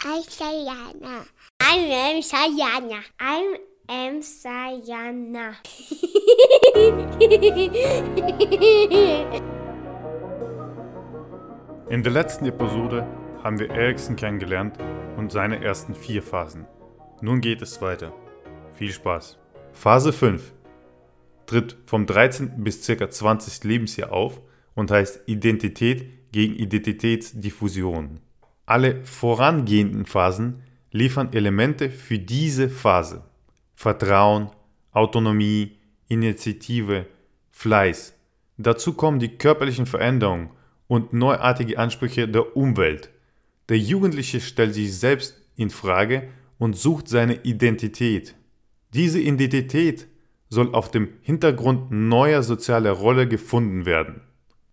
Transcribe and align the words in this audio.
I'm 0.00 0.22
Sayana. 0.22 1.26
I 1.60 1.74
am 1.90 2.22
Sayana. 2.22 3.02
I 3.18 3.58
am 3.88 4.22
Sayana. 4.22 5.56
In 11.90 12.04
der 12.04 12.12
letzten 12.12 12.46
Episode 12.46 13.04
haben 13.42 13.58
wir 13.58 13.70
Eriksen 13.70 14.14
kennengelernt 14.14 14.78
und 15.16 15.32
seine 15.32 15.64
ersten 15.64 15.96
vier 15.96 16.22
Phasen. 16.22 16.68
Nun 17.20 17.40
geht 17.40 17.60
es 17.60 17.82
weiter. 17.82 18.12
Viel 18.74 18.92
Spaß. 18.92 19.36
Phase 19.72 20.12
5 20.12 20.52
tritt 21.46 21.76
vom 21.86 22.06
13. 22.06 22.62
bis 22.62 22.86
ca. 22.86 23.10
20. 23.10 23.64
Lebensjahr 23.64 24.12
auf 24.12 24.40
und 24.76 24.92
heißt 24.92 25.22
Identität 25.26 26.30
gegen 26.30 26.54
Identitätsdiffusion. 26.54 28.20
Alle 28.68 29.02
vorangehenden 29.06 30.04
Phasen 30.04 30.62
liefern 30.92 31.32
Elemente 31.32 31.88
für 31.88 32.18
diese 32.18 32.68
Phase. 32.68 33.24
Vertrauen, 33.74 34.50
Autonomie, 34.92 35.78
Initiative, 36.08 37.06
Fleiß. 37.50 38.12
Dazu 38.58 38.92
kommen 38.92 39.20
die 39.20 39.38
körperlichen 39.38 39.86
Veränderungen 39.86 40.50
und 40.86 41.14
neuartige 41.14 41.78
Ansprüche 41.78 42.28
der 42.28 42.58
Umwelt. 42.58 43.08
Der 43.70 43.78
Jugendliche 43.78 44.38
stellt 44.38 44.74
sich 44.74 44.94
selbst 44.98 45.40
in 45.56 45.70
Frage 45.70 46.28
und 46.58 46.76
sucht 46.76 47.08
seine 47.08 47.44
Identität. 47.44 48.34
Diese 48.92 49.18
Identität 49.18 50.08
soll 50.50 50.74
auf 50.74 50.90
dem 50.90 51.08
Hintergrund 51.22 51.90
neuer 51.90 52.42
sozialer 52.42 52.92
Rolle 52.92 53.28
gefunden 53.28 53.86
werden. 53.86 54.20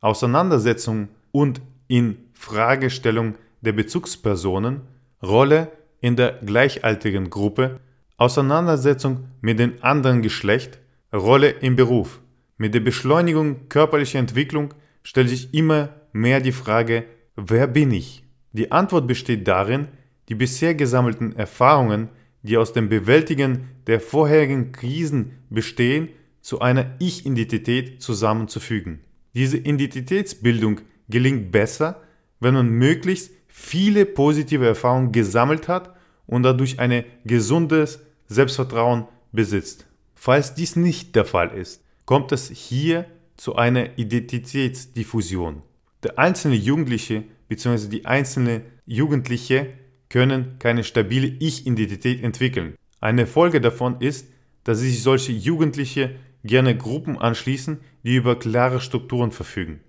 Auseinandersetzung 0.00 1.08
und 1.32 1.60
in 1.88 2.18
Fragestellung 2.34 3.34
der 3.60 3.72
Bezugspersonen, 3.72 4.82
Rolle 5.22 5.70
in 6.00 6.16
der 6.16 6.40
gleichaltrigen 6.44 7.30
Gruppe, 7.30 7.80
Auseinandersetzung 8.16 9.28
mit 9.40 9.58
dem 9.58 9.74
anderen 9.80 10.22
Geschlecht, 10.22 10.78
Rolle 11.12 11.50
im 11.50 11.76
Beruf. 11.76 12.20
Mit 12.56 12.74
der 12.74 12.80
Beschleunigung 12.80 13.68
körperlicher 13.68 14.18
Entwicklung 14.18 14.74
stellt 15.02 15.28
sich 15.28 15.54
immer 15.54 15.90
mehr 16.12 16.40
die 16.40 16.52
Frage, 16.52 17.04
wer 17.36 17.66
bin 17.66 17.90
ich? 17.90 18.24
Die 18.52 18.72
Antwort 18.72 19.06
besteht 19.06 19.48
darin, 19.48 19.88
die 20.28 20.34
bisher 20.34 20.74
gesammelten 20.74 21.34
Erfahrungen, 21.36 22.08
die 22.42 22.56
aus 22.56 22.72
dem 22.72 22.88
Bewältigen 22.88 23.68
der 23.86 24.00
vorherigen 24.00 24.72
Krisen 24.72 25.32
bestehen, 25.50 26.08
zu 26.40 26.60
einer 26.60 26.94
Ich-Identität 26.98 28.00
zusammenzufügen. 28.02 29.00
Diese 29.34 29.58
Identitätsbildung 29.58 30.80
gelingt 31.08 31.52
besser, 31.52 32.02
wenn 32.40 32.54
man 32.54 32.68
möglichst 32.68 33.32
viele 33.50 34.06
positive 34.06 34.66
Erfahrungen 34.66 35.12
gesammelt 35.12 35.68
hat 35.68 35.94
und 36.26 36.42
dadurch 36.42 36.78
ein 36.78 37.04
gesundes 37.24 38.00
Selbstvertrauen 38.28 39.06
besitzt. 39.32 39.86
Falls 40.14 40.54
dies 40.54 40.76
nicht 40.76 41.16
der 41.16 41.24
Fall 41.24 41.50
ist, 41.56 41.82
kommt 42.04 42.32
es 42.32 42.48
hier 42.50 43.06
zu 43.36 43.56
einer 43.56 43.98
Identitätsdiffusion. 43.98 45.62
Der 46.02 46.18
einzelne 46.18 46.56
Jugendliche 46.56 47.24
bzw. 47.48 47.88
die 47.88 48.06
einzelne 48.06 48.62
Jugendliche 48.86 49.72
können 50.08 50.56
keine 50.58 50.84
stabile 50.84 51.26
Ich-Identität 51.26 52.22
entwickeln. 52.22 52.74
Eine 53.00 53.26
Folge 53.26 53.60
davon 53.60 54.00
ist, 54.00 54.28
dass 54.64 54.80
sich 54.80 55.02
solche 55.02 55.32
Jugendliche 55.32 56.16
gerne 56.44 56.76
Gruppen 56.76 57.18
anschließen, 57.18 57.80
die 58.04 58.16
über 58.16 58.38
klare 58.38 58.80
Strukturen 58.80 59.32
verfügen. 59.32 59.80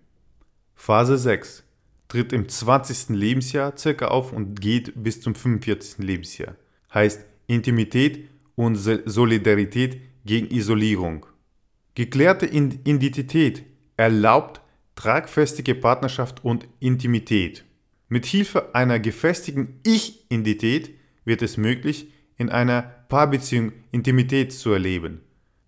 Phase 0.76 1.18
6 1.18 1.64
tritt 2.12 2.34
im 2.34 2.50
20. 2.50 3.16
Lebensjahr 3.16 3.78
circa 3.78 4.10
auf 4.10 4.34
und 4.34 4.60
geht 4.60 5.02
bis 5.02 5.22
zum 5.22 5.34
45. 5.34 6.00
Lebensjahr. 6.00 6.58
Heißt 6.94 7.24
Intimität 7.48 8.28
und 8.56 8.76
Solidarität 8.76 10.02
gegen 10.26 10.54
Isolierung. 10.54 11.26
Geklärte 11.96 12.48
Identität 12.48 13.64
erlaubt 13.96 14.60
tragfestige 14.96 15.74
Partnerschaft 15.74 16.44
und 16.44 16.68
Intimität. 16.82 17.64
Mit 18.10 18.26
Hilfe 18.26 18.76
einer 18.76 19.00
gefestigten 19.00 19.80
Ich-Identität 19.84 20.94
wird 21.24 21.42
es 21.42 21.56
möglich, 21.56 22.12
in 22.36 22.50
einer 22.50 22.82
Paarbeziehung 23.08 23.72
Intimität 23.94 24.52
zu 24.52 24.74
erleben. 24.74 25.22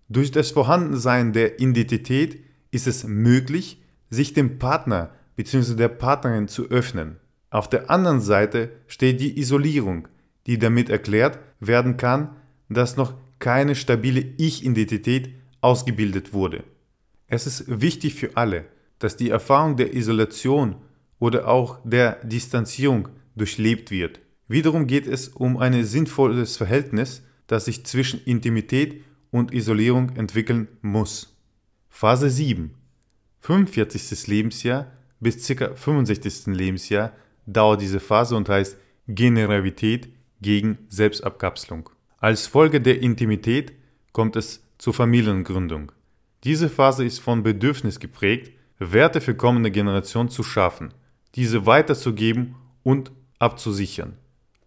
Durch 0.10 0.32
das 0.32 0.52
Vorhandensein 0.52 1.32
der 1.32 1.62
Identität 1.62 2.44
ist 2.72 2.86
es 2.88 3.06
möglich, 3.06 3.82
sich 4.10 4.34
dem 4.34 4.60
Partner 4.60 5.12
bzw. 5.36 5.76
der 5.76 5.90
Partnerin 5.90 6.48
zu 6.48 6.70
öffnen. 6.70 7.18
Auf 7.50 7.70
der 7.70 7.90
anderen 7.90 8.22
Seite 8.22 8.72
steht 8.88 9.20
die 9.20 9.40
Isolierung, 9.40 10.08
die 10.48 10.58
damit 10.58 10.90
erklärt 10.90 11.40
werden 11.60 11.98
kann, 11.98 12.36
dass 12.70 12.98
noch 12.98 13.14
keine 13.40 13.76
stabile 13.76 14.22
Ich-Identität 14.38 15.36
ausgebildet 15.62 16.34
wurde. 16.34 16.64
Es 17.28 17.48
ist 17.48 17.82
wichtig 17.82 18.16
für 18.16 18.36
alle, 18.36 18.66
dass 19.00 19.18
die 19.18 19.30
Erfahrung 19.30 19.76
der 19.76 19.94
Isolation 19.94 20.76
oder 21.20 21.48
auch 21.48 21.80
der 21.84 22.24
Distanzierung 22.24 23.10
durchlebt 23.36 23.92
wird. 23.92 24.20
Wiederum 24.48 24.88
geht 24.88 25.08
es 25.08 25.30
um 25.30 25.58
ein 25.58 25.84
sinnvolles 25.84 26.58
Verhältnis, 26.58 27.24
das 27.48 27.66
sich 27.66 27.86
zwischen 27.86 28.24
Intimität 28.24 29.04
und 29.32 29.54
Isolierung 29.54 30.16
entwickeln 30.16 30.68
muss. 30.82 31.36
Phase 31.90 32.30
7 32.30 32.74
45. 33.40 34.28
Lebensjahr 34.28 34.92
bis 35.24 35.48
ca. 35.48 35.74
65. 35.74 36.48
Lebensjahr 36.48 37.14
dauert 37.46 37.82
diese 37.82 38.00
Phase 38.00 38.36
und 38.36 38.50
heißt 38.50 38.78
Generavität 39.08 40.10
gegen 40.42 40.78
Selbstabkapselung. 40.90 41.90
Als 42.18 42.48
Folge 42.48 42.82
der 42.82 43.02
Intimität 43.02 43.74
kommt 44.12 44.36
es 44.36 44.64
zur 44.78 44.94
Familiengründung. 44.94 45.92
Diese 46.44 46.70
Phase 46.70 47.06
ist 47.06 47.20
von 47.20 47.44
Bedürfnis 47.44 48.00
geprägt, 48.00 48.52
Werte 48.80 49.22
für 49.22 49.36
kommende 49.36 49.72
Generationen 49.72 50.30
zu 50.30 50.44
schaffen 50.44 50.94
diese 51.36 51.66
weiterzugeben 51.66 52.56
und 52.84 53.12
abzusichern. 53.40 54.18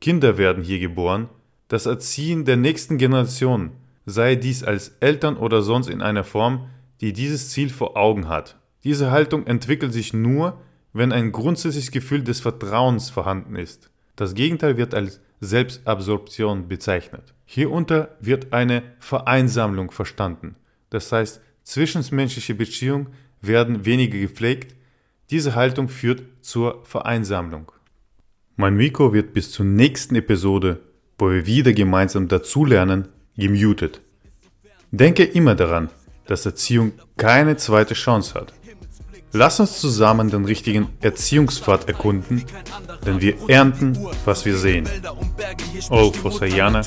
Kinder 0.00 0.36
werden 0.38 0.62
hier 0.62 0.78
geboren, 0.78 1.28
das 1.68 1.86
Erziehen 1.86 2.44
der 2.44 2.56
nächsten 2.56 2.98
Generation, 2.98 3.72
sei 4.04 4.36
dies 4.36 4.62
als 4.62 4.96
Eltern 5.00 5.36
oder 5.36 5.62
sonst 5.62 5.88
in 5.88 6.02
einer 6.02 6.24
Form, 6.24 6.68
die 7.00 7.12
dieses 7.12 7.50
Ziel 7.50 7.70
vor 7.70 7.96
Augen 7.96 8.28
hat. 8.28 8.56
Diese 8.86 9.10
Haltung 9.10 9.48
entwickelt 9.48 9.92
sich 9.92 10.12
nur, 10.12 10.60
wenn 10.92 11.10
ein 11.10 11.32
grundsätzliches 11.32 11.91
Gefühl 11.91 12.22
des 12.22 12.38
Vertrauens 12.38 13.10
vorhanden 13.10 13.56
ist. 13.56 13.91
Das 14.14 14.32
Gegenteil 14.32 14.76
wird 14.76 14.94
als 14.94 15.20
Selbstabsorption 15.41 16.69
bezeichnet. 16.69 17.34
Hierunter 17.47 18.16
wird 18.20 18.52
eine 18.52 18.84
Vereinsammlung 19.00 19.91
verstanden. 19.91 20.54
Das 20.88 21.10
heißt, 21.10 21.41
zwischenmenschliche 21.64 22.54
Beziehungen 22.54 23.08
werden 23.41 23.84
weniger 23.84 24.19
gepflegt, 24.19 24.76
diese 25.30 25.56
Haltung 25.56 25.88
führt 25.88 26.22
zur 26.41 26.84
Vereinsammlung. 26.84 27.72
Mein 28.54 28.76
Mikro 28.76 29.12
wird 29.12 29.32
bis 29.32 29.50
zur 29.50 29.66
nächsten 29.66 30.14
Episode, 30.14 30.78
wo 31.18 31.28
wir 31.32 31.44
wieder 31.44 31.72
gemeinsam 31.72 32.28
dazulernen, 32.28 33.08
gemutet. 33.36 34.00
Denke 34.92 35.24
immer 35.24 35.56
daran, 35.56 35.91
dass 36.26 36.47
Erziehung 36.47 36.92
keine 37.16 37.56
zweite 37.56 37.94
Chance 37.94 38.34
hat. 38.34 38.53
Lass 39.36 39.60
uns 39.60 39.78
zusammen 39.78 40.30
den 40.30 40.47
richtigen 40.47 40.88
Erziehungspfad 41.02 41.88
erkunden, 41.88 42.42
denn 43.04 43.20
wir 43.20 43.36
ernten, 43.50 43.98
was 44.24 44.47
wir 44.47 44.56
sehen. 44.56 44.88
O 45.91 46.10
for 46.10 46.32
Sayana 46.32 46.80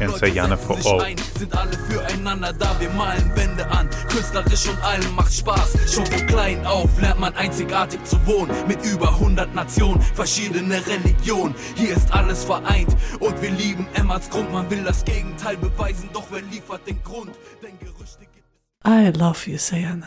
and 0.00 0.16
Sayana 0.16 0.56
for 0.56 0.76
all. 0.84 1.14
Sind 1.38 1.56
alle 1.56 1.78
füreinander 1.88 2.52
da, 2.54 2.74
wir 2.80 2.90
malen 2.90 3.30
Wände 3.36 3.64
an. 3.70 3.88
Künstlerisch 4.08 4.68
und 4.68 4.82
allen 4.82 5.14
macht 5.14 5.32
Spaß. 5.32 5.76
Schon 5.94 6.04
von 6.06 6.26
klein 6.26 6.66
auf 6.66 6.90
lernt 7.00 7.20
man 7.20 7.36
einzigartig 7.36 8.02
zu 8.02 8.16
wohnen. 8.26 8.50
Mit 8.66 8.84
über 8.84 9.10
100 9.10 9.54
Nationen, 9.54 10.02
verschiedene 10.02 10.84
Religionen. 10.84 11.54
Hier 11.76 11.96
ist 11.96 12.12
alles 12.12 12.42
vereint 12.42 12.96
und 13.20 13.40
wir 13.40 13.52
lieben 13.52 13.86
Emmas 13.94 14.28
Grund. 14.28 14.52
Man 14.52 14.68
will 14.70 14.82
das 14.82 15.04
Gegenteil 15.04 15.56
beweisen, 15.56 16.10
doch 16.12 16.24
wer 16.32 16.42
liefert 16.42 16.84
den 16.84 17.00
Grund? 17.04 17.30
Denn 17.62 17.78
Gerüchte 17.78 18.22
gibt 18.22 18.42
I 18.84 19.16
love 19.16 19.48
you, 19.48 19.56
Sayana. 19.56 20.00